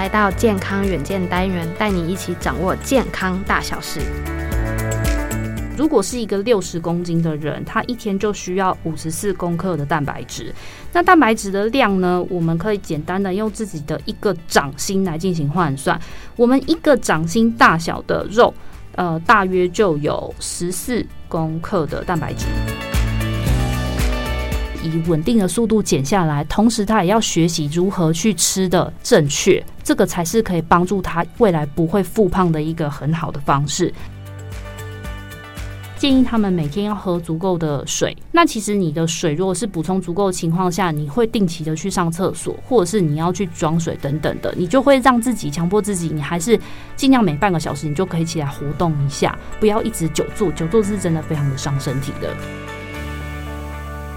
[0.00, 4.00] 来到健康远见单元，带你一起掌握健康大小事。
[5.76, 10.54] 如果是一个六十公斤的人，他一天就需要五十四公克的蛋白质。
[10.90, 12.24] 那蛋白质的量呢？
[12.30, 16.00] 我们可以简单的用自己的一个掌心来进行换算。
[16.34, 18.54] 我们一个掌心大小的肉，
[18.94, 22.46] 呃，大约就有十四公克的蛋白质。
[24.82, 33.92] 以稳定的速度减下来，同时他也要学习如何去吃的正确，这个才是可以帮助他未来不会复胖的一个很好的方式。
[35.96, 38.16] 建议他们每天要喝足够的水。
[38.32, 46.58] 那其实你的水如果是补充足够的情况下，你会定期的去上厕所，或者是你要去装水等等的，你就会让自己强迫自己，你还是
[46.96, 52.34] 尽量每半个小时你就可以起来活动一下，不要一直久坐，久坐是真的非常的伤身体的。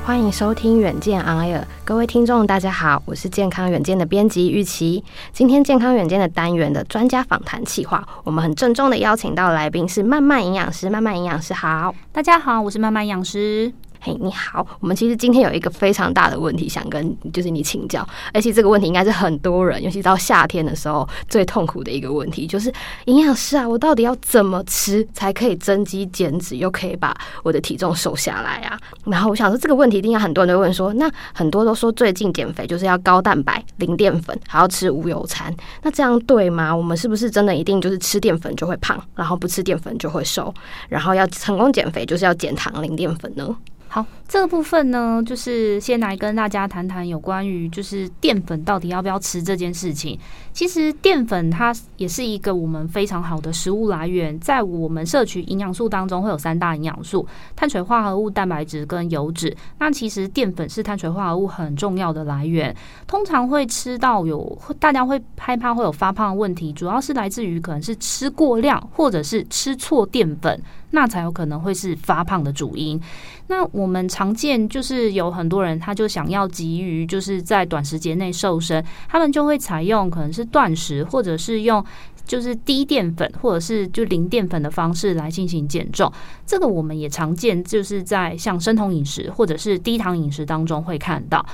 [0.05, 5.01] 欢迎收听远见 On Air，各位听众大家好，我是健康远见的编辑玉琪。
[5.31, 13.71] 今天健康远见的单元的专家访谈企划，我们很郑重的邀请到来宾是曼曼营养师，曼曼营养师好，大家好，我是曼曼营养师。
[14.05, 22.69] 嘿你好，我们其实今天有一个非常大的问题想跟就是你请教，而且这个问题应该是很多人，尤其到夏天的时候最痛苦的一个问题，就是
[23.05, 28.77] 营养师啊，我到底要怎么吃才可以增肌减脂，又可以把我的体重瘦下来啊？
[29.05, 36.75] 然后我想说这个问题，一定要很多人都问说，那很多都说最近减肥就是要高蛋白、零淀粉，还要吃无油餐，那这样对吗？
[36.75, 40.53] 我们是不是真的一定就是吃淀粉就会胖，然后不吃淀粉就会瘦，
[40.89, 43.55] 然后要成功减肥就是要减糖、零淀粉呢？
[43.93, 50.17] 好，这个部分呢，就是先来跟大家谈谈有关于就是淀粉到底要不要吃这件事情。
[50.53, 59.55] 其实淀粉它也是一个我们非常好的食物来源，在我们摄取营养素当中会有三大营养素：碳水化合物、蛋白质跟油脂。
[59.79, 62.75] 那其实淀粉是碳水化合物很重要的来源，
[63.07, 70.61] 通常会吃到有大家会害怕会有发胖的问题，主要是来自于可能是吃过量或者是吃错淀粉。
[70.95, 73.01] 那才有可能会是发胖的主因。
[73.47, 81.83] 那我们常见就是有很多人，他就想要急于就是在短时间内瘦身，他们就会采用可能是断食，或者是用
[82.25, 86.11] 就是低淀粉，或者是就零淀粉的方式来进行减重。
[86.45, 91.45] 这个我们也常见，就是在像生酮饮食或者是低糖饮食当中会看到。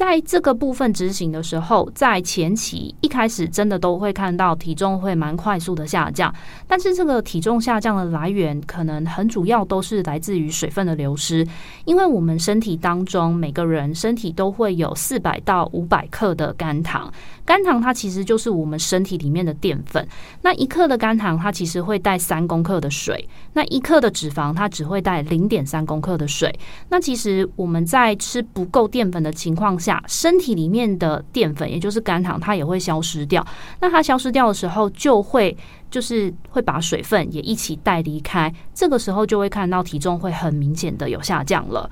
[0.00, 6.34] 在这个部分执行的时候，在前期一开始真的都会看到体重会蛮快速的下降，
[6.66, 11.46] 但是这个体重下降的来源可能很主要都是来自于水分的流失，
[11.84, 17.12] 因为我们身体当中每个人身体都会有四百到五百克的肝糖。
[17.44, 20.06] 肝糖它其实就是我们身体里面的淀粉。
[20.40, 26.58] 那一克的肝糖它其实会带三公克的水，那一克的脂肪它只会带零点三公克的水。
[26.88, 33.46] 那其实我们在吃不够淀粉的情况下，身体里面的淀粉也就是肝糖它也会消失掉。
[33.80, 35.56] 那它消失掉的时候，就会
[35.90, 38.52] 就是会把水分也一起带离开。
[38.74, 41.88] 这个时候就会看到体重会很明显的有下降了。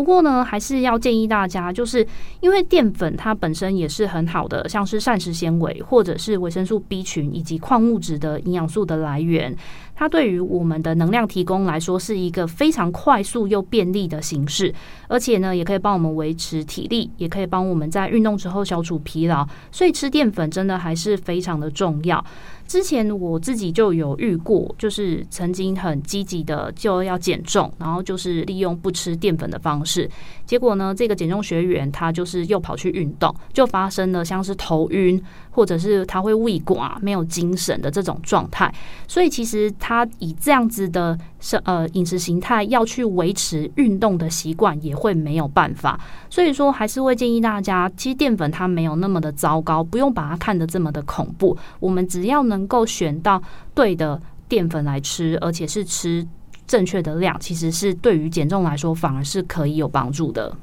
[0.00, 2.06] 不过呢，还是要建议大家，就是
[2.40, 9.54] 因为淀粉它本身也是很好的，像是膳食纤维或者是维生素 B 群以及矿物质的营养素的来源。
[9.94, 14.74] 它对于我们的能量提供来说是一个非常快速又便利的形式，
[15.06, 19.46] 而且呢，也可以帮我们维持体力，也可以帮我们在运动之后消除疲劳。
[19.70, 22.24] 所以吃淀粉真的还是非常的重要。
[22.70, 30.08] 之前我自己就有遇过，就是曾经很积极的就要减重，然后就是利用不吃淀粉的方式，
[30.46, 35.20] 结果呢，这个减重学员他就是又跑去运动，就发生了像是头晕，
[35.50, 38.72] 或者是他会胃寡、没有精神的这种状态。
[39.08, 45.98] 所以其实他以这样子的生呃饮食形态要去维持运动的习惯，也会没有办法。
[46.30, 51.58] 所以说，还是会建议大家，其实淀粉它没有那么的糟糕，不用把它看得这么的恐怖。
[51.80, 53.42] 我们只要能能够选到
[53.74, 56.26] 对的淀粉来吃，而且是吃
[56.66, 60.54] 正确的量，其实是对于减重来说反而是可以有帮助的。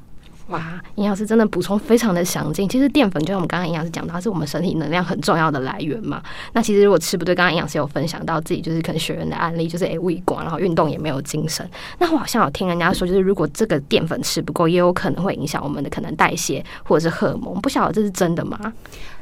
[0.48, 2.66] 哇，营养师真的补充非常的详尽。
[2.66, 6.22] 其实淀粉就像我们刚刚营养师讲到，是我们身体能量很重要的来源嘛。
[6.54, 11.68] 那其实如果吃不对，刚刚营养师有分享到自己就是可能学员的案例，就是诶胃管，然后运动也没有精神。
[11.98, 17.60] 那我好像有听人家说，就是如果这个淀粉吃不够，也有可能会影响我们的可能代谢或者是荷尔蒙。
[17.60, 18.72] 不晓得这是真的吗？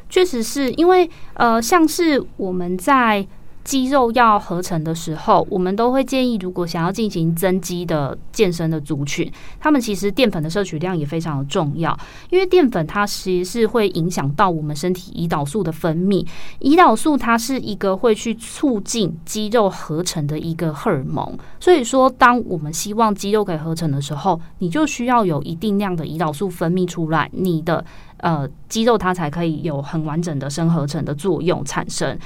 [0.08, 3.26] 确实是因为呃，像是我们在。
[3.66, 11.98] 肌肉要合成的时候，我们都会建议，如果想要进行增肌的健身的族群，他们其实淀粉的摄取量也非常的重要，
[12.30, 16.24] 因为淀粉它其实是会影响到我们身体胰岛素的分泌。
[16.60, 27.84] 胰岛素它是一个会去促进肌肉合成的一个荷尔蒙，所以说，当我们希望肌肉可以合成的时候，你就需要有一定量的胰岛素分泌出来，你的
[28.26, 32.18] 呃肌肉它才可以有很完整的生合成的作用产生。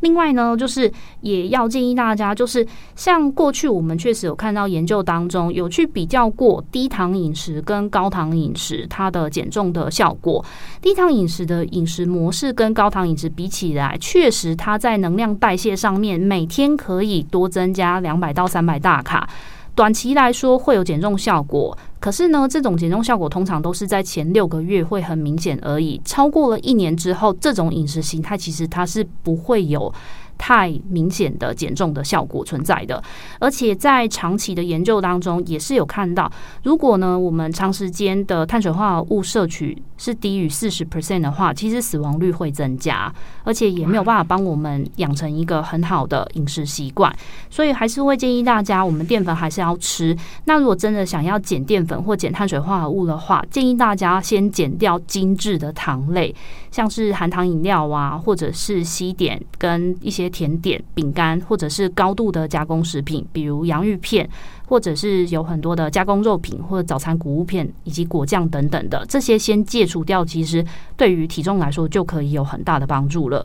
[0.00, 10.44] 另外呢，就是也要建议大家，就是像过去我们确实有看到研究当中有去比较过低糖饮食跟高糖饮食它的减重的效果。
[10.82, 19.26] 低糖饮食的饮食模式跟高糖饮食比起来，确实它在能量代谢上面每天可以多增加两百到三百大卡。
[19.74, 25.98] 短期来说会有减重效果，可是呢，这种减重效果通常都是在前六个月会很明显而已。
[26.04, 29.90] 超过了一年之后，这种饮食形态其实它是不会有。
[30.36, 33.02] 太明显的减重的效果存在的，
[33.38, 36.30] 而且在长期的研究当中也是有看到，
[36.64, 43.12] 如果呢我们长时间的碳水化合物摄取是低于四十 percent 的话，其实死亡率会增加，
[43.44, 47.14] 而且也没有办法帮我们养成一个很好的饮食习惯，
[47.48, 50.16] 所以还是会建议大家，我们淀粉还是要吃。
[50.46, 56.34] 那如果真的想要减淀粉或减碳水化合物的话，建议大家先减掉精致的糖类，
[56.70, 60.23] 像是含糖饮料啊，或者是西点跟一些。
[60.28, 64.28] 甜点、饼干，或者是高度的加工食品，比如洋芋片，
[64.66, 70.64] 或者是有很多的加工肉品，或者早餐谷物片以及果酱等等的，这些先戒除掉，其实
[70.96, 73.44] 对于体重来说就可以有很大的帮助了。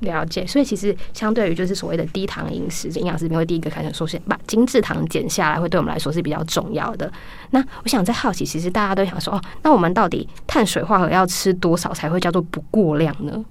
[0.00, 7.12] 了解，所以其实相对于就是所谓的低糖饮食，营养师这边会第一个开始说，先把精制糖减下来，会对我们来说是比较重要的。
[7.50, 13.44] 那我想在好奇，其实大家都想说，哦，那我们到底碳水化合物要吃多少才会叫做不过量呢？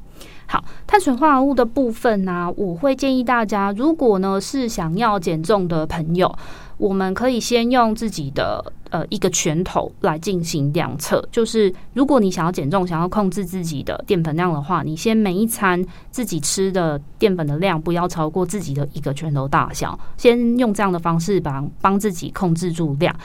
[0.48, 6.34] 好，碳水化合物的部分呢、我会建议大家，如果呢是想要减重的朋友，
[6.78, 11.24] 我们可以先用自己的呃一个拳头来进行量测。
[11.32, 23.16] 就是如果你想要减重，想要控制自己的淀粉量的话，你先每一餐自己吃的淀粉的量不要超过自己的一个拳头大小，先用这样的方式帮帮自己控制住量。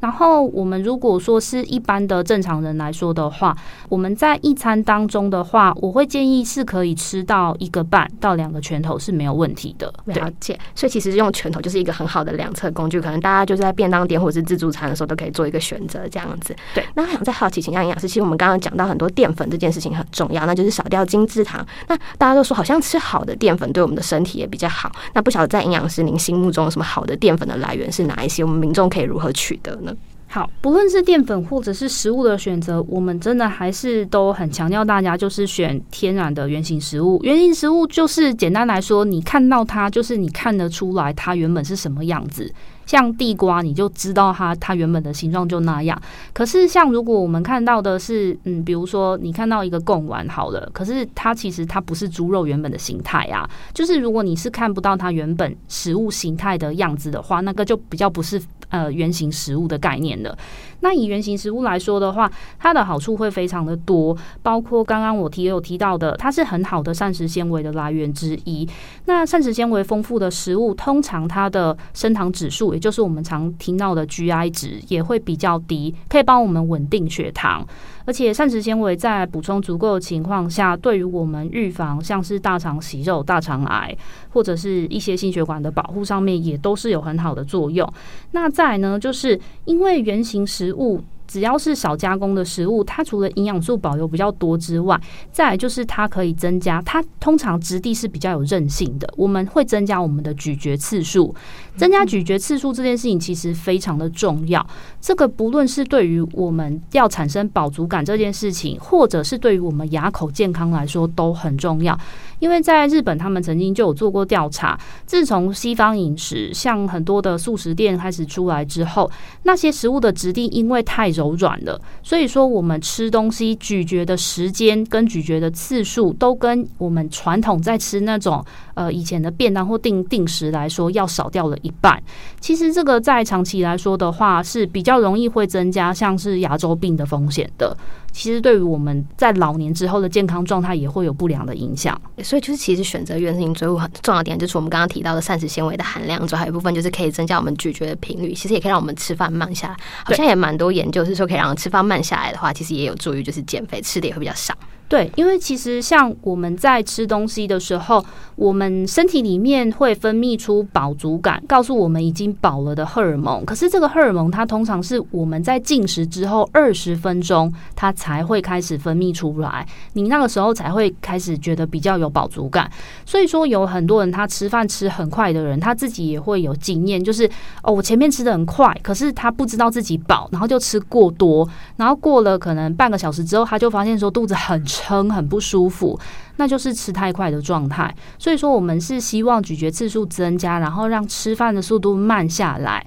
[0.00, 3.56] 然后我们如果说是一般的正常人来说的话，
[3.88, 9.94] 我们在一餐当中的话，我会建议是可以吃到一个半到两个拳头是没有问题的。
[10.06, 16.56] 了解，所以其实用拳头就是一个很好的量测工具，可能大家就是在便当店或是自助餐的时候都可以做一个选择这样子。
[16.74, 21.66] 对，那我想再好奇请教营养师，其实我们刚刚讲到很多淀粉这件事情很重要，那就是少掉精制糖。
[21.88, 24.90] 那大家都说好像吃好的淀粉对我们的身体也比较好。
[25.12, 28.42] 那不晓得在营养师您心目中有什么好的淀粉的来源是哪一些？
[28.42, 29.94] 我们民众可以如何取得呢？
[30.28, 37.20] 好，不论是淀粉或者是食物的选择，我们真的还是都很强调大家就是选天然的原型食物。
[37.22, 42.50] 原型食物就是简单来说，你看到它就是你看得出来它原本是什么样子。
[42.92, 45.98] 像地瓜，你就知道它它原本的形状就那样。
[46.34, 53.48] 可是像如果我们看到的是，嗯，比如说你看到一个贡丸好了，可是它其实它不是猪肉原本的形态啊。
[53.72, 58.38] 就是如果你是看不到它原本食物形态的样子的话，那个就比较不是。
[58.72, 60.34] 呃，原型食物的概念的。
[60.80, 68.66] 那以原型食物来说的话，它的好处会非常的多，包括刚刚我提有提到的，它是很好的膳食纤维的来源之一。
[69.04, 77.64] 那膳食纤维丰富的食物，通常它的升糖指数，就是我们常听到的 GI 值，也会比较低，可以帮我们稳定血糖。
[78.04, 83.96] 而且膳食纤维在补充足够的情况下，对于我们预防像是大肠息肉、大肠癌
[84.30, 87.90] 或者是一些心血管的保护上面，也都是有很好的作用。
[88.32, 91.00] 那再呢，就是因为原型食物。
[91.32, 95.00] 只要是少加工的食物，它除了营养素保留比较多之外，
[95.32, 99.10] 再来就是它可以增加，它通常质地是比较有韧性的。
[99.16, 101.34] 我们会增加我们的咀嚼次数，
[101.74, 104.64] 增加咀嚼次数这件事情其实非常的重要。
[105.00, 111.98] 这个不论是对于我们要产生饱足感这件事情，或者是对于我们牙口健康来说都很重要。
[112.42, 119.08] 因为在日本，他们曾经就有做过调查，自从西方饮食像很多的素食店开始出来之后，
[119.44, 128.44] 那些食物的质地因为太柔软了，所以说我们吃东西咀嚼的时间跟咀嚼的次数，都跟我们传统在吃那种
[128.74, 132.02] 呃以前的便当或定定时来说要少掉了一半。
[132.40, 137.76] 其实这个在长期来说的话是比较容易会增加像是牙周病的风险的。
[138.12, 141.98] 其实对于我们在老年之后的健康状态也会有不良的影响。
[142.22, 149.76] 所以就是其实选择原型植物很重要的点，就是我们刚刚提到的膳食纤维的含量，之后还有一部分就是可以增加我们咀嚼的频率，其实也可以让我们吃饭慢下来。
[150.04, 154.54] 好像也蛮多研究是说可以让吃饭慢下来的话，其实也有助于就是减肥，吃的也会比较少。
[154.92, 158.04] 对，因为其实像我们在吃东西的时候，
[158.36, 163.42] 我们身体里面会分泌出饱足感，告诉我们已经饱了的荷尔蒙。
[163.46, 172.70] 可是这个荷尔蒙它通常是我们在进食之后二十分钟，它才会开始分泌出来，你那个时候才会开始觉得比较有饱足感。
[173.06, 177.26] 所以说有很多人他吃饭吃很快的人，他自己也会有经验，就是
[177.62, 184.62] 哦，我前面吃的很快，可是他不知道自己饱，然后就吃过多，然后过了可能半个小时之后，他就发现说肚子很。
[184.82, 185.98] 撑很不舒服，
[186.36, 187.94] 那就是吃太快的状态。
[188.18, 192.84] 所以说，我们是希望咀嚼次数增加，然后让吃饭的速度慢下来，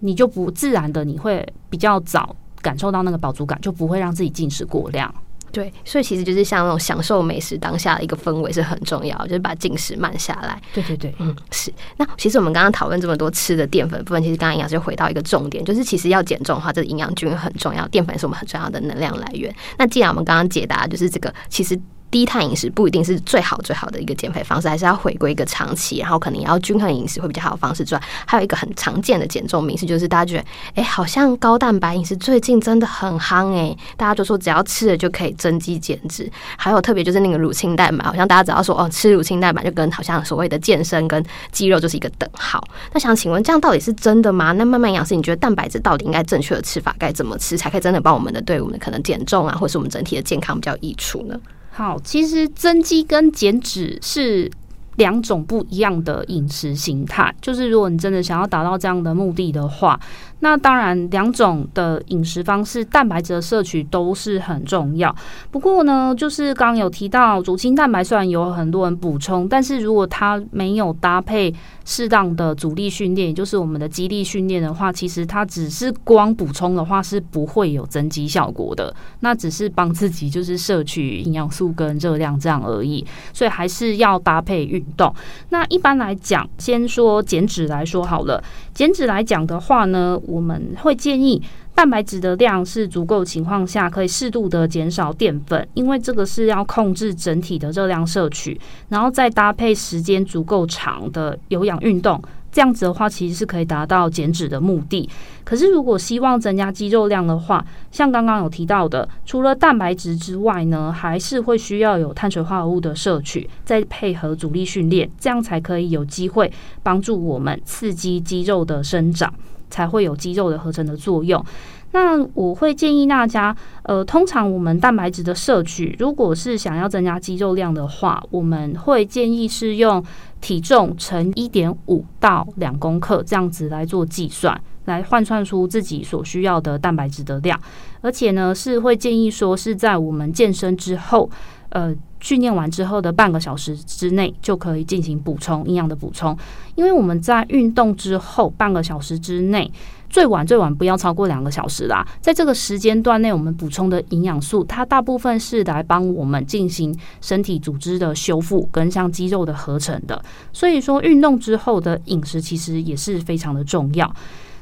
[0.00, 5.12] 你就不自然的你会比较早感受到那个饱足感，就不会让自己进食过量。
[5.52, 10.60] 对，所以其实就是像那种享受美食当下的一个氛围是很重要，就是把进食慢下来。
[10.74, 11.72] 对对对，嗯，是。
[11.96, 19.54] 那其实我们刚刚讨论这么多吃的淀粉部分，其实刚刚营养师就回到一个重点，就是其实要减重的话，这个营养均衡很重要，淀粉是我们很重要的能量来源。
[19.78, 21.78] 那既然我们刚刚解答就是这个，其实。
[22.10, 30.44] 低碳饮食不一定是最好最好的一个减肥方式，还是要回归一个长期，然后可能也要均衡饮食会比较好的方式之外，还有一个很常见的减重名词，就是大家觉得，
[30.76, 42.62] 哎、好像高蛋白饮食最近真的很夯哎、大家就说只要吃了就可以增肌减脂，还有特别就是那个乳清蛋白，好像大家只要说哦吃乳清蛋白就跟好像所谓的健身跟肌肉就是一个等号。
[42.92, 44.52] 那想请问这样到底是真的吗？
[44.52, 51.38] 那慢慢养师，你觉得蛋白质到底应该正确的吃法该怎么吃，才可以真的帮我们的对我们可能减重啊，或是我们整体的健康比较益处呢？
[51.78, 54.50] 好，其实增肌跟减脂是
[54.98, 57.34] 两种不一样的饮食形态。
[57.40, 59.98] 就是如果你真的想要达到这样的目的的话。
[60.40, 65.12] 那当然，两种的饮食方式，蛋白质的摄取都是很重要。
[65.50, 71.52] 不过呢，就是刚刚有提到，乳清蛋白虽然有很多人补充，但是如果它没有搭配
[71.84, 78.94] 适当的阻力训练，也就是我们的肌力训练的话，其实它只是光补充的话是不会有增肌效果的。
[79.18, 83.04] 那只是帮自己就是摄取营养素跟热量这样而已。
[83.32, 85.14] 所以还是要搭配运动。
[85.50, 88.42] 那一般来讲，先说减脂来说好了。
[88.72, 91.42] 减脂来讲的话呢，我们会建议
[91.74, 105.08] 蛋白质的量是足够情况下，可以适度的减少淀粉，因为这个是要控制整体的热量摄取，然后再搭配时间足够长的有氧运动，这样子的话其实是可以达到减脂的目的。
[105.44, 116.52] 可是如果希望增加肌肉量的话，像刚刚有提到的，除了蛋白质之外呢，还是会需要有碳水化合物的摄取，再配合阻力训练，这样才可以有机会
[116.82, 119.32] 帮助我们刺激肌肉的生长。
[119.70, 121.44] 才会有肌肉的合成的作用。
[121.92, 130.04] 那我会建议大家，呃，通常我们蛋白质的摄取，如果是想要增加肌肉量的话，我们会建议是用
[130.40, 137.58] 体重乘一点五到两公克这样子来做计算，来换算出自己所需要的蛋白质的量。
[138.00, 141.30] 而且呢，是会建议说是在我们健身之后，
[141.70, 141.94] 呃。
[142.20, 146.36] 训练完之后的半个小时之内就可以进行补充营养的补充，
[146.74, 149.70] 因为我们在运动之后半个小时之内，
[150.10, 152.06] 最晚最晚不要超过两个小时啦。
[152.20, 160.22] 在这个时间段内，我们补充的营养素，它大部分是来帮我们进行身体组织的修复跟像肌肉的合成的。
[160.52, 164.12] 所以说，运动之后的饮食其实也是非常的重要。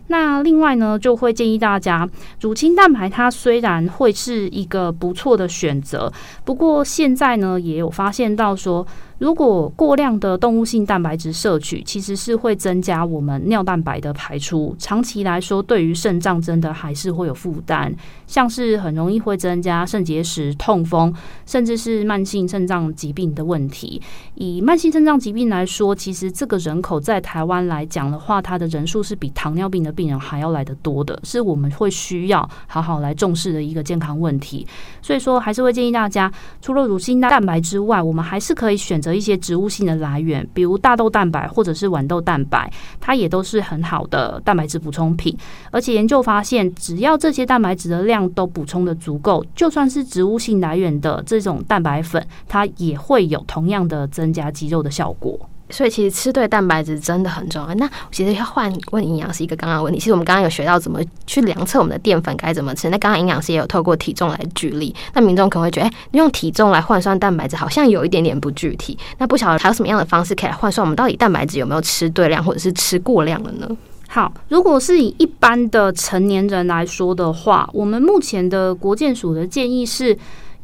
[0.09, 2.09] 那另外呢，就会建议大家，
[2.41, 6.13] 乳清蛋白它虽然会是一个不错的选择，
[6.45, 8.87] 不过现在呢也有发现到说。
[9.19, 17.91] 如果过量的动物性蛋白质摄取，其实是会增加我们尿蛋白的排出，长期来说对于肾脏真的还是会有负担，
[18.27, 21.15] 像是很容易会增加肾结石、痛风，
[21.47, 24.03] 甚至是慢性肾脏疾病的问题。
[24.35, 34.67] 以慢性肾脏疾病来说，其实这个人口在台湾来讲的话，它的人数是比糖尿病的病人还要来得多的，是我们会需要好好来重视的一个健康问题。
[35.01, 36.31] 所以说，还是会建议大家，
[36.61, 39.06] 除了乳清蛋白之外，我们还是可以选择。
[39.07, 42.71] 的一些植物性的来源，比如大豆蛋白或者是豌豆蛋白，
[43.01, 45.37] 它也都是很好的蛋白质补充品。
[45.71, 55.39] 而且研究发现，只要这些蛋白质的量都补充的足够，就算是植物性来源的这种蛋白粉，它也会有同样的增加肌肉的效果。
[55.69, 57.75] 所以其实吃对蛋白质真的很重要。
[57.75, 62.89] 那其实要换问营养师一个刚刚问题，其实我们刚刚有学到怎么去量测我们的淀粉该怎么吃。
[62.89, 68.97] 那刚刚营养师也有透过体重来举例，那民众可能会觉得，哎，用体重来换算蛋白质好像有一点点不具体。
[69.19, 73.69] 那不晓得还有什么样的方式可以来换算我们到底蛋白质有没有吃对量，或者是吃过量了呢？
[74.09, 80.17] 好，如果是以一般的成年人来说的话，我们目前的国健署的建议是。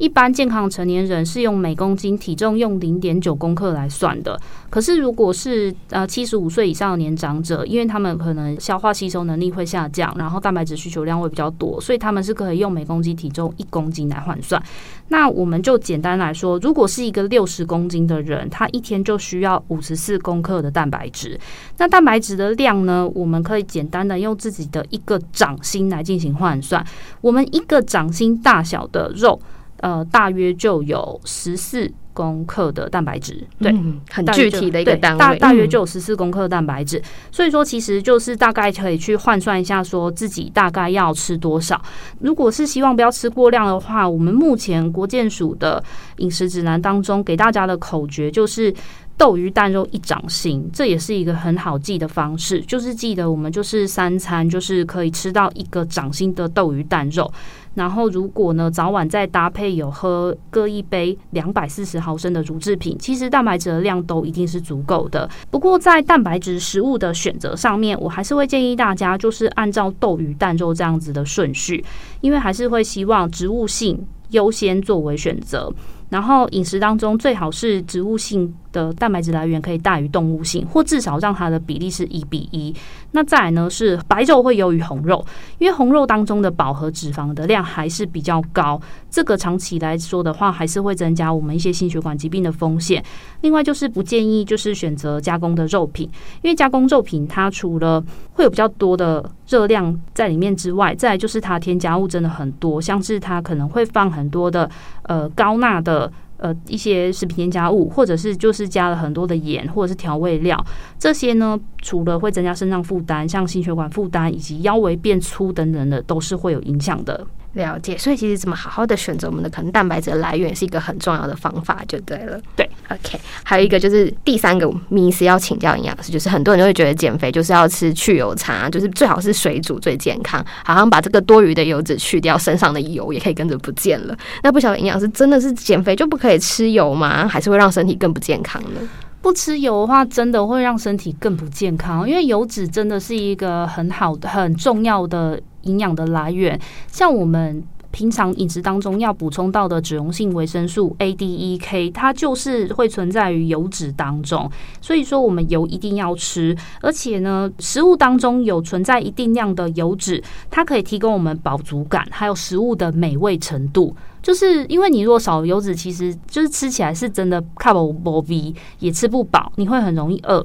[0.03, 4.37] 一般健康成年人是用每公斤体重用零点九公克来算的。
[4.69, 14.61] 可是如果是呃七十五岁以上的年长者，因为他们可能消化吸收能力会下降，然后蛋白质需求量会比较多，所以他们是可以用每公斤体重一公斤来换算。
[15.07, 21.39] 那我们就简单来说，如果是一个六十公斤的人，他一天就需要五十四公克的蛋白质。
[21.77, 26.85] 那蛋白质的量呢，我们可以简单的用自己的一个掌心来进行换算。
[27.21, 29.39] 我们一个掌心大小的肉。
[29.83, 37.03] 呃，大约就有十四公克的蛋白质，对，嗯，很具体的一个单位，大大约就有十四公克的蛋白质，嗯。
[37.33, 41.81] 所以说，其实就是大概可以去换算一下，说自己大概要吃多少。
[42.21, 45.83] 如果是希望不要吃过量的话，我们目前国健署的
[46.19, 48.73] 饮食指南当中给大家的口诀就是。
[49.17, 52.59] 豆鱼蛋肉一掌心，这也是一个很好记的方式。
[52.61, 57.31] 就是记得我们就是三餐就是可以吃到一个掌心的豆鱼蛋肉，
[57.75, 65.29] 然后如果呢早晚再搭配有喝各一杯两百四十毫升的乳制品，其实蛋白质的量都一定是足够的。
[65.49, 71.85] 不过在蛋白质食物的选择上面，我还是会建议大家就是按照豆鱼蛋肉这样子的顺序，
[72.21, 75.71] 因为还是会希望植物性优先作为选择。
[76.13, 82.71] 然后饮食当中最好是植物性的蛋白质来源可以大于动物性，或至少让它的比例是一比一。
[83.13, 85.25] 那再来呢是白肉会优于红肉，
[85.57, 88.79] 因为红肉当中的饱和脂肪的量还是比较高，
[89.09, 93.03] 这个长期来说的话还是会增加我们一些心血管疾病的风险。
[93.41, 96.07] 另外就是不建议就是选择加工的肉品，
[96.43, 98.03] 因为加工肉品它除了
[98.33, 104.69] 会有比较多的热量在里面之外，再来就是它添加物真的很多，像是它可能会放很多的
[105.05, 106.02] 呃高钠的。
[106.43, 110.61] 呃，一些食品添加物，或者是就是加了很多的盐，或者是调味料，
[110.99, 117.25] 这些呢，除了会增加肾脏负担，像心血管负担以及腰围变粗等等的，都是会有影响的。
[117.53, 122.39] 了解，所以其实怎么好好的选择我们的可能蛋白质的来源，是一个很重要的方法，就对了。
[122.55, 134.17] 对，OK，还有一个就是第三个迷思要请教营养师，就是很多人都会觉得减肥就是要吃去油茶，就是最好是水煮最健康，好像把这个多余的油脂去掉，身上的油也可以跟着不见了。
[134.41, 137.27] 那不晓得营养师真的是减肥就不可以吃油吗？
[137.27, 138.81] 还是会让身体更不健康呢？
[139.21, 145.39] 不吃油的话，真的会让身体更不健康，因为油脂真的是一个很好的、很重要的。
[145.63, 154.49] 营养的来源，像我们平常饮食当中要补充到的脂溶性维生素 A、D、E、K，它就是会存在于油脂当中。
[154.81, 163.95] 所以说，我们油一定要吃，而且呢，食物当中有存在一定量的油脂，它可以提供我们饱足感，还有食物的美味程度。
[164.23, 170.43] 就是因为你如果少油脂，其实就是吃起来是真的卡不饱味，也吃不饱，你会很容易饿。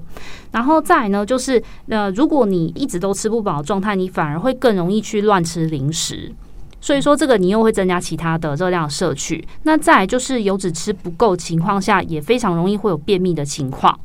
[0.50, 6.30] 然后再呢，就是呃，如果你一直都吃不饱的状态，你反而会更容易去乱吃零食。
[6.80, 9.46] 所以说，这个你又会增加其他的热量摄取。
[9.64, 13.98] 那再就是油脂吃不够情况下，也非常容易会有便秘的情况。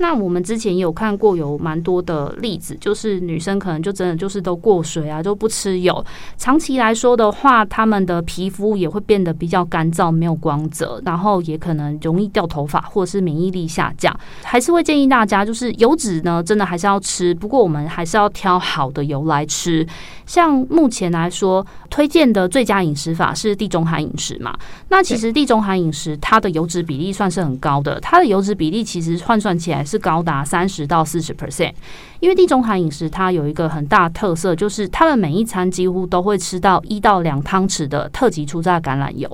[0.00, 6.02] 那我们之前有看过有蛮多的例子，就是女生可能就真的就是都过水啊，就不吃油，
[6.38, 14.18] 长期来说的话，她们的皮肤也会变得比较干燥，没有光泽，然后也可能容易掉头发或者是免疫力下降。
[14.42, 19.86] 还是会建议大家，就是油脂呢，真的还是要吃，不过我们还是要挑好的油来吃。
[20.24, 24.56] 像目前来说，推荐的最佳饮食法是地中海饮食嘛。
[24.88, 31.72] 那其实地中海饮食它的油脂比例算是很高的，它的油脂比例其实换算起来是高达三十到四十 percent，
[32.20, 39.28] 因为地中海饮食它有一个很大特色，就是他们每一餐几乎都会吃到一到两汤匙的特级初榨橄榄油。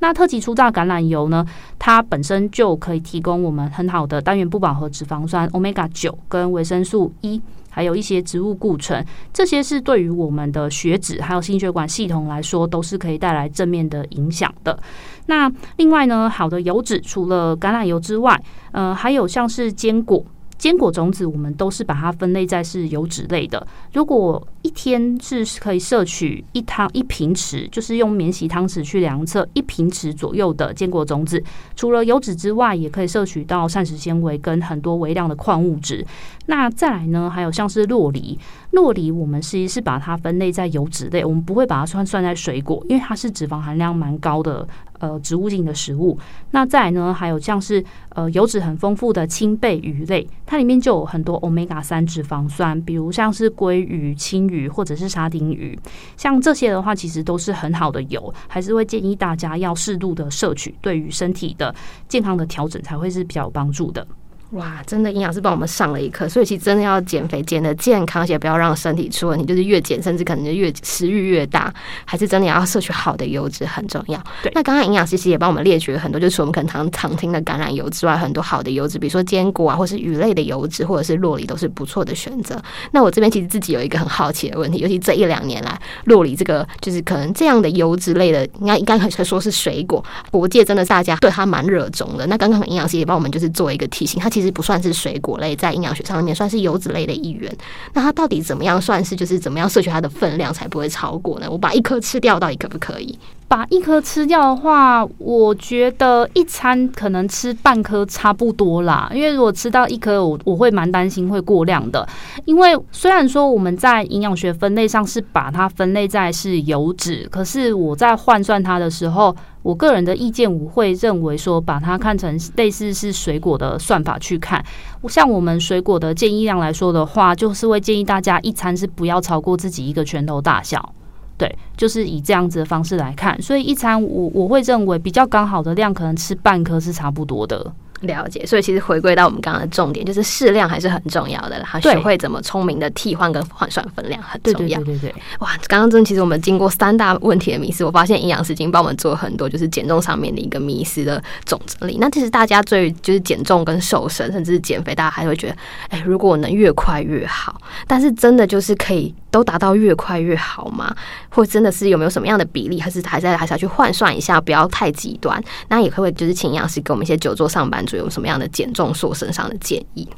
[0.00, 1.46] 那特级初榨橄榄油呢，
[1.78, 7.40] 它本身就可以提供我们很好的单元不饱和脂肪酸 omega 九跟维生素 E，
[7.74, 14.78] 还有一些植物固醇，这些是对于我们的血脂还有心血管系统来说，都是可以带来正面的影响的。
[15.26, 20.24] 那另外呢，好的油脂除了橄榄油之外，呃，还有像是坚果，
[20.56, 23.66] 坚果种子，我们都是把它分类在是油脂类的。
[23.92, 31.42] 如果一天是可以摄取一汤一平匙，就是用免洗汤匙去量测一平匙左右的坚果种子。
[31.76, 36.04] 除了油脂之外，也可以摄取到膳食纤维跟很多微量的矿物质。
[36.46, 38.38] 那再来呢，还有像是洛梨，
[38.70, 44.66] 洛梨我们实是把它分类在油脂类，我们不会把它算算在水果，因为它是脂肪含量蛮高的
[44.98, 46.18] 呃植物性的食物。
[46.52, 55.78] 那再来呢，还有像是呃油脂很丰富的青贝鱼类，它里面就有很多欧米伽三脂肪酸，比如像是鲑鱼、青鱼鱼或者是沙丁鱼，
[56.16, 61.74] 像这些的话，其实都是很好的油，还是会建议大家要适度的摄取，对于身体的
[62.08, 64.06] 健康的调整才会是比较有帮助的。
[64.54, 74.22] 哇，真的营养师帮我们上了一课，所以其实真的要减肥减的健康些，不要让身体出问题，就是越减甚至可能就越食欲越大，还是真的要摄取好的油脂很重要。
[74.44, 82.56] 对，那刚刚营养师其实也帮我们列举了很多，就是我们可能常常听的橄榄油之外，很多好的油脂，比如说坚果啊，或是鱼类的油脂，或者是洛梨都是不错的选择。
[82.92, 92.24] 那我这边其实自己有一个很好奇的问题，尤其这一两年来，洛梨这个就是可能这样的油脂类的，应该应该可以说是水果，国界真的大家对它蛮热衷的。
[92.28, 94.43] 那刚刚营养师也帮我们就是做一个提醒，它其实。
[94.44, 97.50] 实不算是水果类，在营养学上面算是油脂类的一员。
[97.94, 101.50] 那它到底怎么样算是就是怎么样摄取它的分量才不会超过呢？
[101.50, 103.18] 我把一颗吃掉，到底可不可以？
[103.46, 109.08] 把一颗吃掉的话，我觉得一餐可能吃半颗差不多啦。
[109.14, 112.06] 因为如果吃到一颗，我我会蛮担心会过量的。
[112.46, 124.64] 因为虽然说我们在营养学分类上是把它分类在是油脂，可是我在换算它的时候，我个人的意见我会认为说，把它看成类似是水果的算法去看。
[125.08, 130.92] 像我们水果的建议量来说的话，就是会建议大家一餐是不要超过自己一个拳头大小。
[131.36, 137.72] 对，就是以这样子的方式来看，所以一餐我我会认为比较刚好的量，可能吃半颗是差不多的。
[138.00, 141.56] 了解，所以其实回归到我们刚刚的重点，就是适量还是很重要的。
[141.56, 144.78] 然后学会怎么聪明的替换跟换算分量很重要。
[144.80, 151.96] 对对对对，哇，刚刚真的其实我们经过三大问题的迷思，我发现营养师已经帮我们做了很多就是减重上面的一个迷思的总整理。
[151.98, 155.56] 那其实大家对于就是减重跟瘦身，甚至是减肥，大家还会觉得，
[155.88, 157.58] 哎，如果我能越快越好。
[157.86, 160.94] 但是真的就是可以都达到越快越好吗？
[161.28, 165.42] 或真的是有没有什么样的比例，还是还在还是要去换算一下，不要太极端。
[165.68, 170.08] 那也会就是请营养师给我们一些久坐上班族有什么样的减重瘦身上的建议？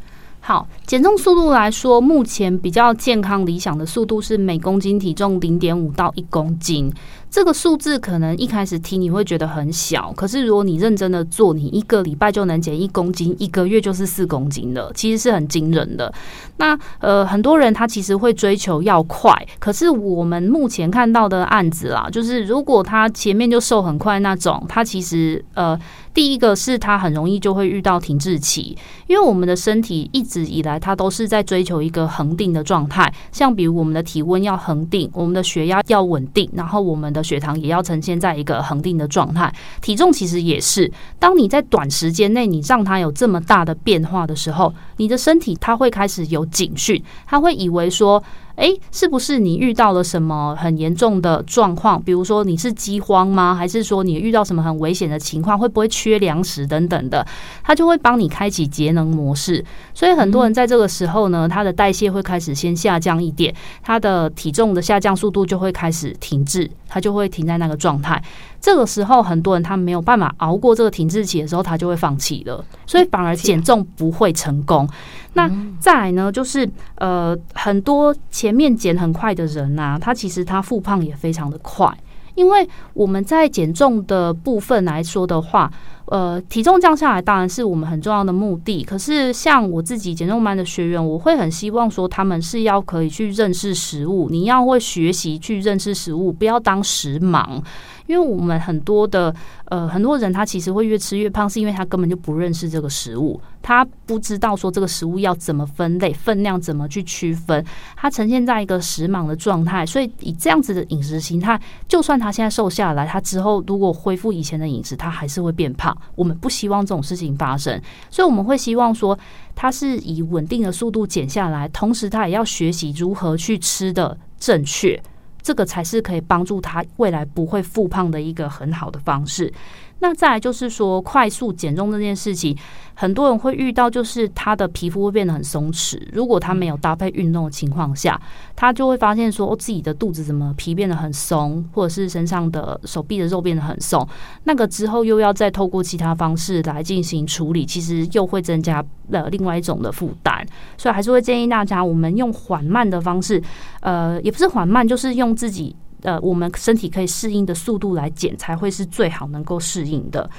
[0.41, 6.93] 好，减重速度来说，目前比较健康理想的速度是每公斤体重零点五到一公斤。
[7.37, 16.11] 这个数字可能一开始听你会觉得很小，可是如果你认真的做，你一个礼拜就能减一公斤，一个月就是四公斤了，其实是很惊人的。
[16.57, 25.79] 那呃，很多人他其实会追求要快，可是我们目前看到的案子啦，就是如果他前面就瘦很快那种，他其实呃，
[26.15, 28.75] 第一个是他很容易就会遇到停滞期，
[29.09, 40.91] 因为我们的身体一直以来它都是在追求一个恒定的状态，像比如我们的体温要恒定，我们的血压要稳定，然后我们的血糖也要呈现在一个恒定的状态，体重其实也是。
[41.19, 48.23] 当你在短时间内你让它有这么大的变化的时候，你的身体它会开始有警讯，它会以为说。
[48.57, 52.01] 诶，是不是你遇到了什么很严重的状况？
[52.03, 53.55] 比如说你是饥荒吗？
[53.55, 55.59] 还是说你遇到什么很危险的情况？
[55.59, 57.27] 会不会缺粮食等等的？
[57.63, 59.65] 它就会帮你开启节能模式。
[59.93, 68.23] 所以很多人在这个时候呢，他的代谢会开始先下降一点，他的体重的下降速度就会开始停滞，他就会停在那个状态。
[68.67, 74.89] 这个时候，很多人他没有办法熬过这个停滞期的时候，他就会放弃了，所以反而减重不会成功。
[75.35, 75.49] 那
[75.79, 81.97] 再来呢，就是呃，很多前面减很快的人呐，他其实他复胖也非常的快，
[82.35, 85.71] 因为我们在减重的部分来说的话。
[86.09, 88.85] 呃，体重降下来当然是我们很重要的目的。
[88.85, 97.61] 可是像我自己减重班的学员，我会很希望说他们是要可以去认识食物，你要会学习去认识食物，不要当食盲。
[98.07, 99.35] 因为我们很多的
[99.67, 107.65] 呃很多人他其实会越吃越胖，是因为他根本就不认识这个食物，他不知道说这个食物要怎么分类，分量怎么去区分，
[107.97, 109.85] 他呈现在一个食盲的状态。
[109.85, 115.97] 所以以这样子的饮食形态，就算他现在瘦下来，他之后如果恢复以前的饮食，他还是会变胖。
[116.15, 119.19] 我们不希望这种事情发生，所以我们会希望说，
[119.55, 125.03] 他是以稳定的速度减下来，同时他也要学习如何去吃的正确，
[125.47, 129.53] 这个才是可以帮助他未来不会复胖的一个很好的方式。
[129.99, 132.55] 那再来就是说，快速减重这件事情，
[132.93, 135.99] 很多人会遇到，就是他的皮肤会变得很松弛。
[136.13, 138.21] 如果他没有搭配运动的情况下，
[138.55, 144.07] 他就会发现说，哦，自己的肚子怎么皮变得很松，或者是身上的手臂的肉变得很松。
[144.45, 150.47] 那个之后又要再透过其他方式来进行处理，其实又会增加了另外一种的负担。
[150.77, 153.43] 所以还是会建议大家，我们用缓慢的方式，
[153.81, 155.75] 呃，也不是缓慢，就是用自己。
[156.07, 160.31] 呃，我们身体可以适应的速度来减，才会是最好能够适应的。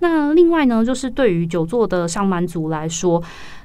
[0.00, 3.22] 那另外呢，就是对于久坐的上班族来说。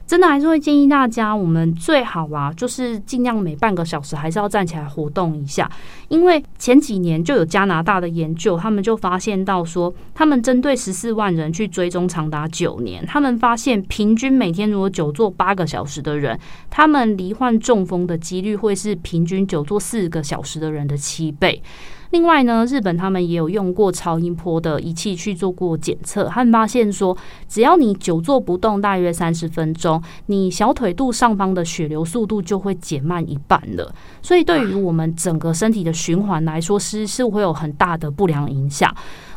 [0.09, 5.69] 真的还是会建议大家，我们最好啊，就是尽量每半个小时还是要站起来活动一下。
[6.07, 16.39] 因为前几年就有加拿大的研究，他们就发现到说，他们针对十四万人去追踪长达九年，他们发现平均每天如果久坐八个小时的人，
[16.71, 21.61] 他们罹患中风的几率会是平均久坐四个小时的人的七倍。
[22.11, 27.15] 另外呢，日本他们也有用过超音波的仪器去做过检测，他们发现说，
[27.47, 33.93] 只要你久坐不动大约三十分钟，你小腿肚上方的血流速度就会减慢一半了。
[34.23, 38.91] 所以对于我们整个身体的循环来说，是是会有很大的不良影响。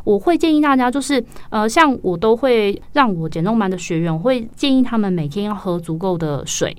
[0.04, 6.74] 我会建议大家，就是呃，像我都会让我减重班的学员，我会建议他们每天要喝足够的水。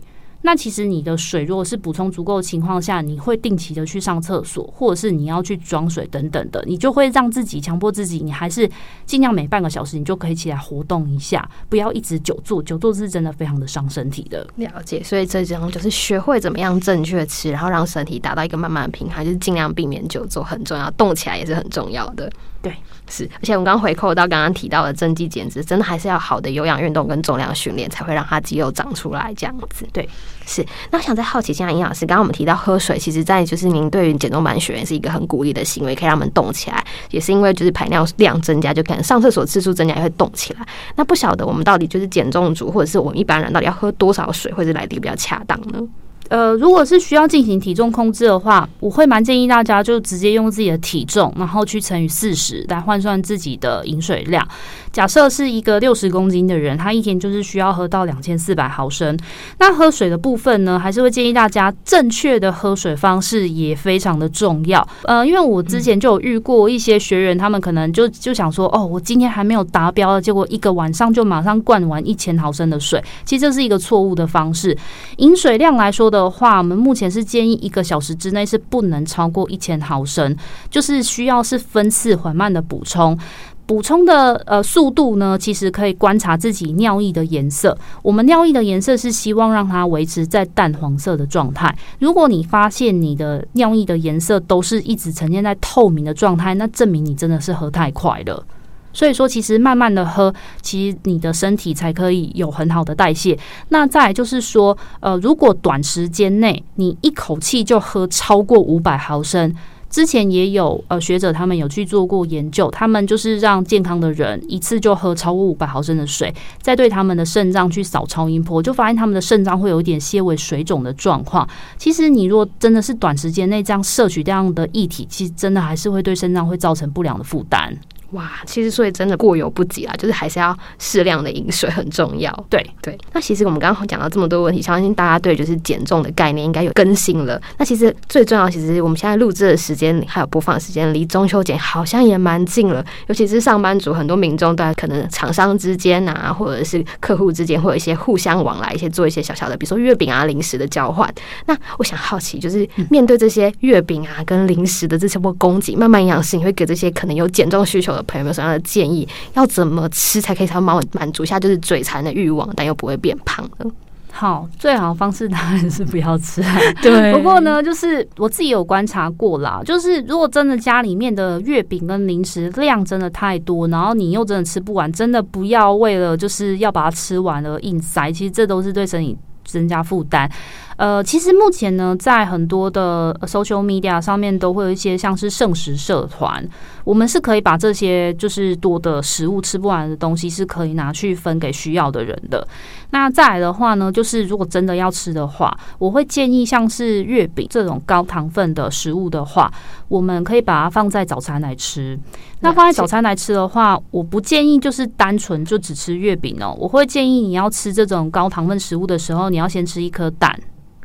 [0.46, 8.70] 那其实你的水如果是补充足够的情况下，你会定期的去上厕所，或者是你要去装水等等的，你就会让自己强迫自己，你还是
[9.06, 14.46] 尽量每半个小时你就可以起来活动一下，不要一直久坐，久坐是真的非常的伤身体的。
[14.58, 22.30] 了解，所以这种就是学会怎么样正确吃，然后让身体达到一个慢慢的平衡，就是尽量避免久坐很重要，动起来也是很重要的。
[22.64, 22.74] 对，
[23.10, 29.86] 是，而且我们刚回扣到刚刚提到的增肌减脂，真的还是要好的有氧运动跟重量训练，才会让它肌肉长出来这样子。
[29.92, 30.08] 对，
[30.46, 30.66] 是。
[30.90, 40.66] 那我想再好奇一下，营养师，刚刚我们提到喝水，其实，在就是您对于减重班学员是一个很鼓励的行为，可以让他们动起来，也是因为就是排尿量增加，就可能上厕所次数增加，也会动起来。
[40.96, 45.86] 那不晓得我们到底就是减重组，或者是我们一般人到底要喝多少水，或者来的比较恰当呢？
[46.30, 54.48] 呃，如果是需要进行体重控制的话，我会蛮建议大家就直接用自己的体重，然后去乘以四十来换算自己的饮水量。
[54.92, 59.18] 假设是一个六十公斤的人，他一天就是需要喝到两千四百毫升。
[59.60, 64.88] 那喝水的部分呢，还是会建议大家正确的喝水方式也非常的重要。
[65.04, 74.76] 呃，因为我之前就有遇过一些学员，他们可能就就想说，哦，我今天还没有达标，结果一个晚上就马上灌完一千毫升的水，其实这是一个错误的方式。
[75.18, 76.23] 饮水量来说的。
[76.24, 80.36] 的话，我们目前是建议一个小时之内是不能超过一千毫升，
[80.70, 83.18] 就是需要是分次缓慢的补充。
[83.66, 87.78] 补充的呃速度呢，其实可以观察自己尿液的颜色。
[88.02, 91.74] 我们尿液的颜色是希望让它维持在淡黄色的状态。
[92.00, 98.46] 如果你发现你的尿液的颜色都是一直呈现在透明的状态，那证明你真的是喝太快了。
[98.94, 103.38] 所以说，其实慢慢的喝，其实你的身体才可以有很好的代谢。
[103.70, 109.54] 那再就是说，呃，如果短时间内你一口气就喝超过五百毫升，
[109.90, 121.48] 之前也有呃学者他们有去做过研究，他们就是让健康的人一次就喝超过五百毫升的水，再对他们的肾脏去扫超音波，就发现他们的肾脏会有一点些微水肿的状况。
[121.78, 127.76] 其实你若真的是短时间内这样摄取这样的液体，其实真的还是会对肾脏会造成不良的负担。
[128.14, 132.32] 哇，其实所以真的过犹不及啦，就是还是要适量的饮水很重要。
[132.50, 137.42] 对对，那其实我们刚刚讲到这么多问题，相信大家对就是减重的概念应该有更新了。
[137.58, 142.86] 那其实最重要，其实我们现在录制的时间还有播放时间，离中秋节好像也蛮近了。
[143.08, 151.12] 尤其是上班族，很多民众都可能厂商之间啊，或者是客户之间，会有一些互相往来，一些做一些小小的，比如说月饼啊、零食的交换。
[151.48, 159.08] 那我想好奇，就是面对这些月饼啊跟零食的这些波供给，慢慢营养师你会给这些可能有减重需求的朋友们有什么样的建议？
[159.34, 163.72] 要怎么吃才可以才满满足一下就是嘴馋的欲望，但又不会变胖呢？
[164.16, 166.44] 好，最好的方式当然是不要吃。
[166.84, 180.30] 对，不过呢，就是我自己有观察过啦，就是如果真的家里面的月饼跟零食量真的太多，然后你又真的吃不完，真的不要为了就是要把它吃完而硬塞，其实这都是对身体增加负担。
[180.78, 186.44] 呃，其实目前呢，在很多的 social media 上面都会有一些像是剩食社团，
[186.84, 192.48] 我们是可以把这些就是多的食物吃不完的东西，是可以拿去分给需要的人的。
[192.90, 199.52] 那再来的话呢，就是如果真的要吃的话，我会建议像是月饼这种高糖分的食物的话，
[199.88, 201.98] 我们可以把它放在早餐来吃。
[202.42, 210.38] 那放在早餐来吃的话，我不建议就是单纯就只吃月饼哦，我会建议你要吃这种高糖分食物的时候，你要先吃一颗蛋。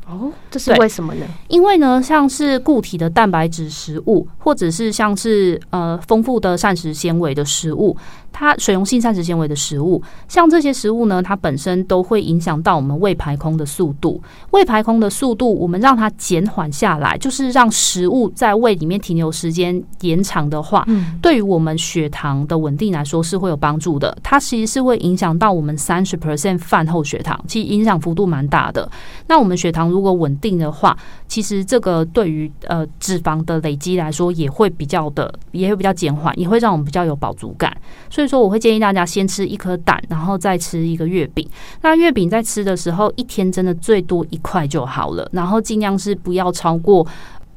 [0.09, 1.25] 哦，这是为什么呢？
[1.49, 7.95] 因为呢，像是固体的蛋白质食物，或者是像是呃丰富的膳食纤维的食物，
[8.33, 14.19] 它水溶性膳食纤维的食物，像这些食物呢，它本身都会影响到我们胃排空的速度。
[14.49, 24.17] 胃排空的速度，我们让它减缓下来，就是让食物在胃里面停留时间延长的话，嗯，对于我们血糖的稳定来说是会有帮助的。
[24.23, 28.89] 它其实是会影响到我们三十 percent 饭后血糖，其实影响幅度蛮大的。
[29.27, 37.75] 那我们血糖如如果稳定的话，其实这个对于呃脂肪的累积来说，也会比较的，也会比较减缓，也会让我们比较有饱足感。
[38.09, 41.47] 所以所以说，我会建议大家先吃一颗蛋，然后再吃一个月饼。
[41.81, 47.07] 那月饼在吃的时候，一天真的最多一块就好了，然后尽量是不要超过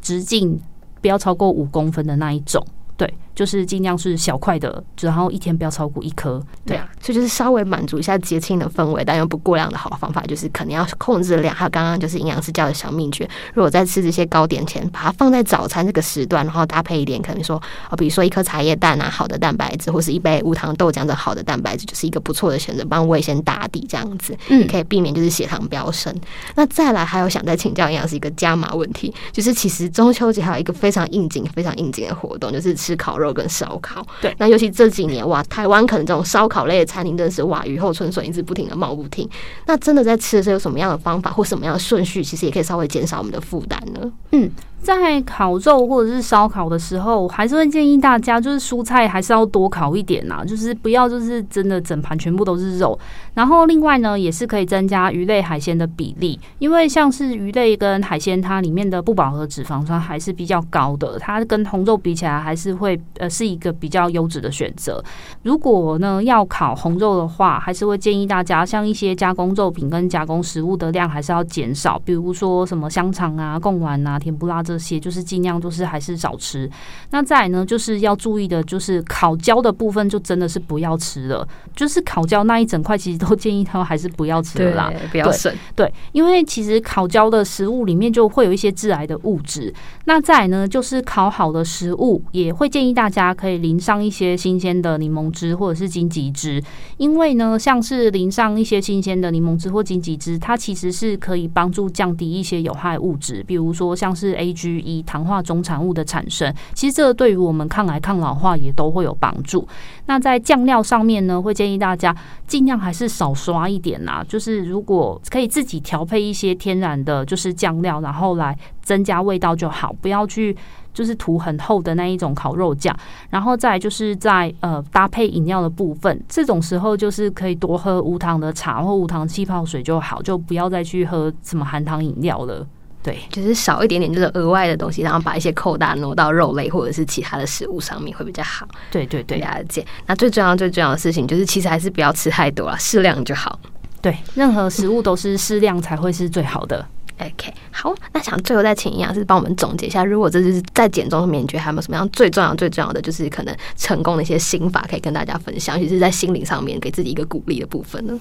[0.00, 0.56] 直径
[1.00, 2.64] 不要超过五公分的那一种。
[2.96, 6.42] 对，就是尽量是小块的，然后一天不要超过一颗。
[6.66, 11.54] 对啊，所以就是稍微满足一下节庆的氛围，但又不过量的好方法，就是可能要控制量。
[11.54, 26.14] 还有刚刚就是营养师教的小秘诀，如果在吃这些糕点前，把它放在早餐这个时段，然后搭配一点，可能说哦，比如说一颗茶叶蛋啊，好的蛋白质，或是一杯无糖豆浆的好的蛋白质，就是一个不错的选择，帮胃先打底这样子，嗯，可以避免就是血糖飙升。
[26.54, 34.02] 那再来还有想再请教营养师一个加码问题，就是其实中秋节还有一个非常应景、非常应景的活动，就是吃烤肉跟烧烤。
[34.22, 39.28] 对，那尤其这几年哇，台湾可能这种烧烤类的餐厅真的是哇雨后春笋，一直不停的冒不停。
[39.66, 44.10] 那真的在吃的时候有什么样的方法或什么样的顺序，其实也可以稍微减少我们的负担呢？
[44.30, 44.50] 嗯。
[44.82, 52.98] 在烤肉或者是烧烤的时候，还是会建议大家，就是蔬菜还是要多烤一点呐，就是不要就是真的整盘全部都是肉。
[53.32, 65.02] 然后另外呢，也是可以增加鱼类海鲜的比例，因为像是鱼类跟海鲜，它里面的不饱和脂肪酸还是比较高的，它跟红肉比起来，还是会呃是一个比较优质的选择。
[65.42, 76.70] 如果呢要烤红肉的话，还是会建议大家，像一些加工肉品跟加工食物的量还是要减少，比如说什么香肠啊、贡丸啊、甜不辣这些，就是尽量就是还是少吃。
[77.10, 81.46] 那再来呢，就是要注意的，就是烤焦的部分就真的是不要吃了。
[81.74, 85.52] 就是烤焦那一整块，其实都建议他们还是不要吃了啦，不要省。
[85.74, 89.72] 对，因为其实烤焦的食物里面就会有一些致癌的物质。
[90.04, 96.62] 那再来呢，就是烤好的食物也会建议大大家可以淋上一些新鲜的柠檬汁或者是荆棘汁，
[96.98, 105.02] 因为呢，像是淋上一些新鲜的柠檬汁或荆棘汁，它其实是可以帮助降低一些有害物质，比如说像是 AGE。
[105.04, 109.66] 糖化终产物的产生，其实这个对于我们抗癌抗老化也都会有帮助。
[110.06, 112.14] 那在酱料上面呢，会建议大家
[112.46, 114.24] 尽量还是少刷一点啦。
[114.28, 120.56] 就是如果可以自己调配一些天然的，就是酱料，然后来增加味道就好，不要去
[120.92, 122.96] 就是涂很厚的那一种烤肉酱。
[123.30, 132.66] 然后再就是在呃搭配饮料的部分，这种时候就是可以多喝无糖的茶或无糖气泡水就好，就不要再去喝什么含糖饮料了。
[133.02, 138.64] 对，就是少一点点，就是额外的东西，然后把一些扣打挪到肉类或者是其他的食物上面会比较好。
[138.92, 139.84] 对对对，了解。
[140.06, 143.58] 那最重要最重要的事情就是，其实还是不要吃太多了，适量就好。
[144.00, 146.86] 对，任何食物都是适量才会是最好的。
[147.18, 158.18] OK，好，那想最后再请营养师帮我们总结一下，如果这就是在减重上面，你觉得还有没有什么样最重要最重要的，就是可能成功的一些心法可以跟大家分享，尤其是在心灵上面给自己一个鼓励的部分呢？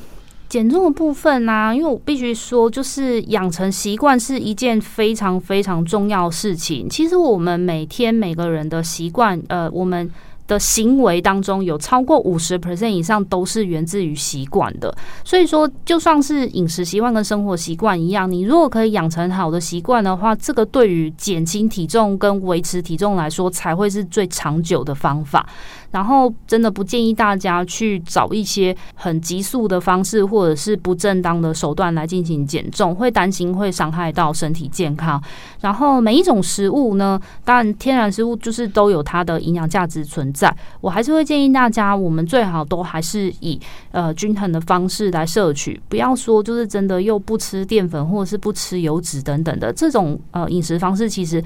[0.49, 6.89] 减重的部分呢、啊，因为我必须说，就是养成习惯是一件非常非常重要的事情。
[6.89, 10.11] 其实我们每天每个人的习惯，呃，我们
[10.47, 14.93] 的行为当中有超过五十 percent 以上都是源自于习惯的。
[15.23, 25.47] 所以说，就算是饮食习惯跟生活习惯一样，你如果可以养成好的习惯的话，这个对于减轻体重跟维持体重来说，才会是最长久的方法。
[25.91, 35.21] 然后，真的不建议大家去找一些很急速的方式，或者是不正当的手段来进行减重，会担心会伤害到身体健康。
[35.59, 40.55] 然后，每一种食物呢，当然天然食物就是都有它的营养价值存在。
[40.79, 43.59] 我还是会建议大家，我们最好都还是以
[43.91, 51.43] 呃均衡的方式来摄取，不要说就是真的又不吃淀粉或者是不吃油脂等等的这种呃饮食方式，其实。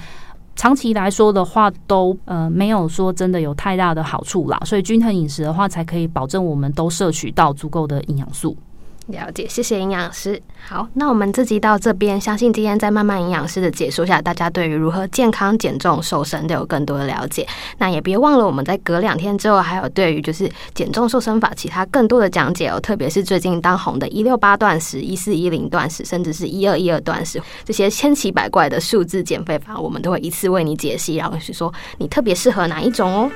[0.56, 8.56] 长期来说的话，都呃没有说真的有太大的好处啦，所以均衡饮食的话，才可以保证我们都摄取到足够的营养素。
[9.08, 10.42] 了解，谢谢营养师。
[10.68, 17.48] 好，那我们这集到这边，相信今天在慢慢营养师的解说下，大家对于如何健康减重瘦身都有更多的了解。
[17.78, 33.32] 那也别忘了，我们在隔两天之后，还有对于就是减重瘦身法其他更多的讲解哦，特别是最近当红的一六八断食、一四一零断食，甚至是一二一二断食这些千奇百怪的数字减肥法，我们都会一次为你解析，然后是说你特别适合哪一种哦。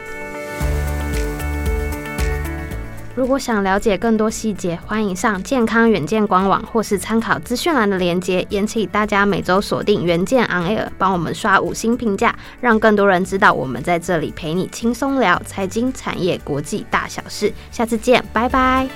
[3.20, 8.48] 如果想了解更多细节，欢迎上健康远见官网或是参考资讯栏的连接。
[8.48, 17.52] 也请大家每周锁定远见 On Air，帮我们刷五星评价，让更多人知道我们在这里陪你轻松聊财经、产业、国际大小事。
[17.72, 18.88] 下次见，拜拜。